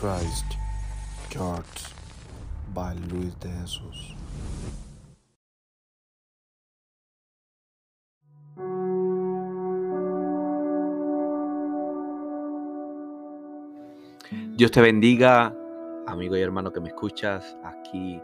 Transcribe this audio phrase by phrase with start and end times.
[0.00, 0.46] Christ
[1.28, 1.92] Church
[2.72, 4.16] by Luis Jesús.
[14.56, 15.54] Dios te bendiga,
[16.06, 17.58] amigo y hermano que me escuchas.
[17.62, 18.22] Aquí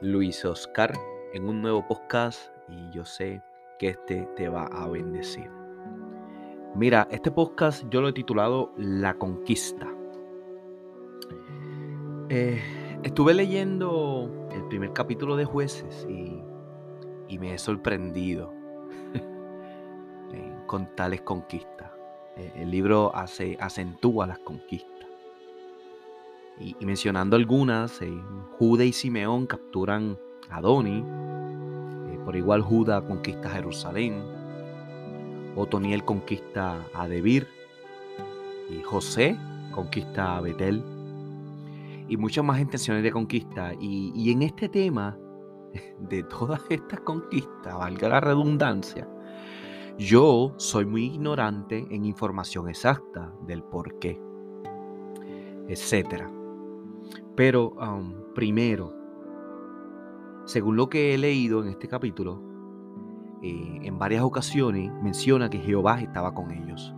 [0.00, 0.92] Luis Oscar
[1.32, 3.40] en un nuevo podcast y yo sé
[3.78, 5.48] que este te va a bendecir.
[6.74, 9.97] Mira, este podcast yo lo he titulado La Conquista.
[12.30, 12.60] Eh,
[13.04, 16.42] estuve leyendo el primer capítulo de Jueces y,
[17.38, 18.52] me he sorprendido
[20.32, 21.90] eh, con tales conquistas.
[22.36, 25.08] Eh, el libro hace, acentúa las conquistas.
[26.60, 28.00] Y, mencionando algunas,
[28.58, 30.18] Judá y Simeón capturan
[30.50, 31.04] a Doni,
[32.24, 34.22] por igual Judá conquista Jerusalén,
[35.56, 37.46] Otoniel conquista a Debir
[38.68, 39.38] y José
[39.72, 40.97] conquista a Betel
[42.08, 43.72] y muchas más intenciones de conquista.
[43.78, 45.16] Y, en este tema,
[46.00, 49.08] de todas estas conquistas, valga la redundancia,
[49.98, 54.20] yo soy muy ignorante en información exacta del por qué,
[55.68, 56.24] etc.
[57.34, 58.94] Pero um, primero,
[60.44, 62.40] según lo que he leído en este capítulo,
[63.42, 66.94] eh, en varias ocasiones menciona que Jehová estaba con ellos.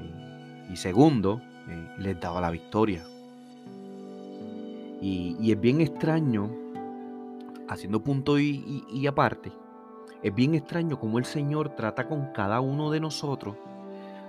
[0.00, 3.04] Eh, y segundo, eh, les daba la victoria.
[5.04, 6.50] Y, es bien extraño,
[7.68, 9.52] haciendo punto y, aparte,
[10.22, 13.54] es bien extraño cómo el Señor trata con cada uno de nosotros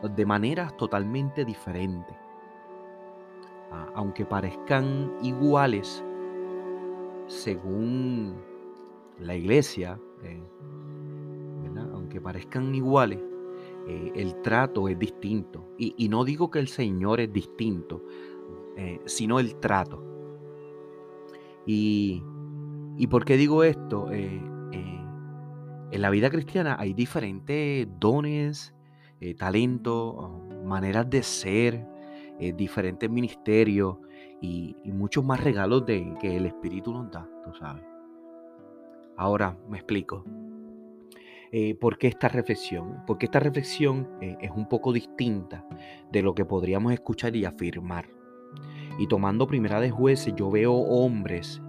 [0.04, 2.16] de maneras totalmente diferentes.
[3.94, 6.04] aunque parezcan iguales,
[7.28, 8.36] según
[9.20, 10.44] la iglesia, eh,
[11.94, 13.20] aunque parezcan iguales,
[13.88, 15.66] eh, el trato es distinto.
[15.78, 18.04] Y, no digo que el Señor es distinto,
[18.78, 20.05] eh, sino el trato.
[21.66, 22.22] Y,
[23.10, 24.12] por qué digo esto?
[24.12, 25.06] Eh, eh,
[25.92, 28.74] en la vida cristiana hay diferentes dones,
[29.20, 30.16] eh, talentos,
[30.64, 31.96] maneras de ser,
[32.58, 33.98] diferentes ministerios
[34.42, 37.84] y, muchos más regalos de, que el Espíritu nos da, tú sabes.
[39.16, 40.26] Ahora me explico.
[41.80, 43.04] ¿Por qué esta reflexión?
[43.08, 45.66] Porque esta reflexión es un poco distinta
[46.12, 48.15] de lo que podríamos escuchar y afirmar.
[48.98, 51.62] Y tomando primera de jueces, yo veo hombres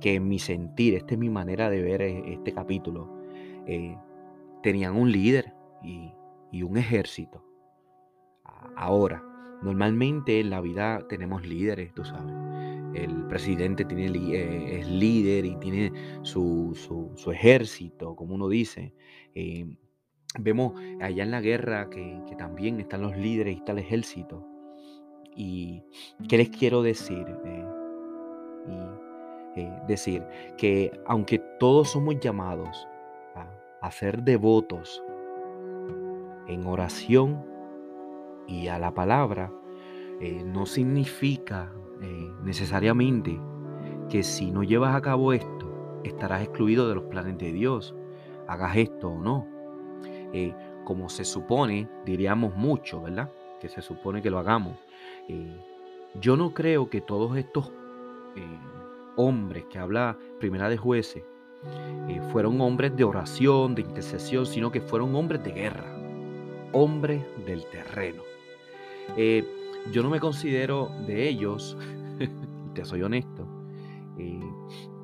[0.00, 3.10] que en mi sentir, esta es mi manera de ver eh, este capítulo,
[3.66, 3.96] eh,
[4.62, 6.14] tenían un líder y,
[6.62, 7.44] un ejército.
[8.76, 9.22] Ahora,
[9.62, 12.34] normalmente en la vida tenemos líderes, tú sabes.
[12.94, 16.74] El presidente tiene, eh, es líder y tiene su,
[17.32, 18.94] ejército, como uno dice.
[20.38, 24.57] vemos allá en la guerra que, que también están los líderes y está el ejército.
[25.38, 25.84] ¿Y
[26.28, 27.24] qué les quiero decir?
[27.44, 27.64] Eh,
[28.66, 30.24] y, decir
[30.56, 32.86] que aunque todos somos llamados
[33.80, 35.02] a, ser devotos
[36.46, 37.44] en oración
[38.46, 39.52] y a la palabra,
[40.20, 41.72] eh, no significa
[42.02, 43.40] eh, necesariamente
[44.08, 47.96] que si no llevas a cabo esto, estarás excluido de los planes de Dios,
[48.46, 49.46] hagas esto o no.
[50.84, 53.30] como se supone, diríamos mucho, ¿verdad?
[53.60, 54.76] Que se supone que lo hagamos.
[55.28, 55.60] Eh,
[56.20, 57.68] yo no creo que todos estos
[58.34, 58.58] eh,
[59.16, 61.22] hombres que habla Primera de Jueces
[62.08, 65.84] eh, fueron hombres de oración, de intercesión, sino que fueron hombres de guerra,
[66.72, 68.22] hombres del terreno.
[69.92, 71.76] yo no me considero de ellos,
[72.74, 73.46] te soy honesto,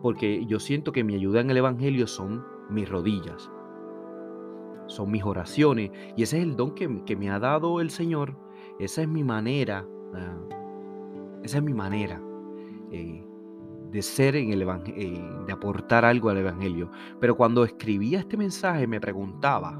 [0.02, 3.50] porque yo siento que mi ayuda en el Evangelio son mis rodillas,
[4.86, 8.36] son mis oraciones, y ese es el don que, que me ha dado el Señor,
[8.78, 9.86] esa es mi manera
[11.44, 12.20] esa es mi manera
[12.90, 13.22] eh,
[13.90, 16.90] de ser en el Evangelio, eh, de aportar algo al Evangelio.
[17.20, 19.78] Pero cuando escribía este mensaje me preguntaba,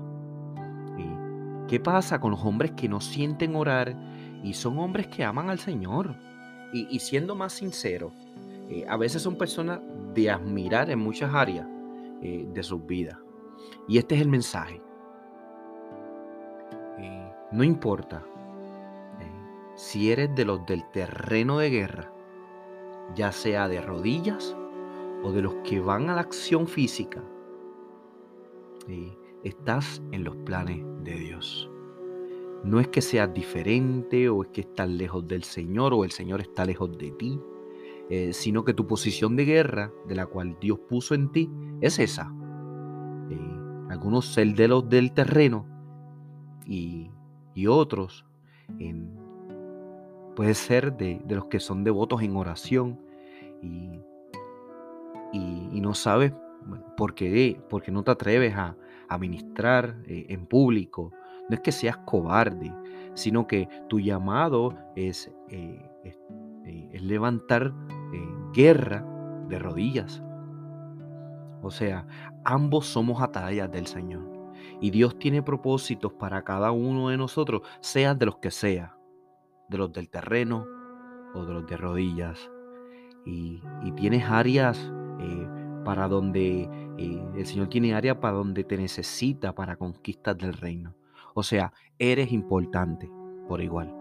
[0.99, 3.97] eh, ¿qué pasa con los hombres que no sienten orar
[4.45, 6.15] y son hombres que aman al Señor?
[6.72, 8.10] Y, siendo más sincero,
[8.89, 9.78] a veces son personas
[10.13, 11.69] de admirar en muchas áreas
[12.21, 13.16] de sus vidas.
[13.87, 14.83] Y este es el mensaje.
[17.53, 18.25] no importa
[19.74, 22.12] si eres de los del terreno de guerra,
[23.15, 24.56] ya sea de rodillas
[25.22, 27.22] o de los que van a la acción física,
[29.42, 31.71] estás en los planes de Dios.
[32.62, 36.41] No es que seas diferente o es que estás lejos del Señor o el Señor
[36.41, 37.41] está lejos de ti,
[38.10, 41.50] eh, sino que tu posición de guerra, de la cual Dios puso en ti,
[41.80, 42.32] es esa.
[43.91, 45.66] Algunos ser de los del terreno
[46.66, 47.10] y,
[47.54, 48.27] y otros
[48.78, 49.23] en
[50.34, 53.01] puedes ser de, los que son devotos en oración
[53.63, 54.01] y,
[55.33, 56.33] y, no sabes
[56.97, 58.77] por qué, porque no te atreves a,
[59.09, 61.13] a ministrar eh, en público.
[61.48, 62.72] No es que seas cobarde,
[63.15, 67.72] sino que tu llamado es, eh, eh, es, levantar
[68.53, 69.04] guerra
[69.48, 70.22] de rodillas.
[71.60, 72.07] O sea,
[72.45, 74.22] ambos somos atallas del Señor.
[74.80, 78.97] Y Dios tiene propósitos para cada uno de nosotros, sean de los que sea,
[79.69, 80.66] de los del terreno
[81.34, 82.51] o de los de rodillas.
[83.25, 83.61] Y,
[83.97, 84.93] tienes áreas
[85.84, 86.69] para donde
[86.99, 90.95] eh, el Señor tiene área para donde te necesita para conquistas del reino.
[91.34, 93.11] O sea, eres importante
[93.49, 93.95] por igual.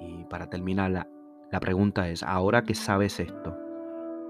[0.00, 1.08] Y para terminar, la,
[1.50, 3.56] la pregunta es, ahora que sabes esto,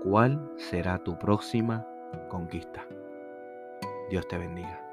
[0.03, 1.87] ¿cuál será tu próxima
[2.29, 2.87] conquista?
[4.11, 4.86] Dios te bendiga.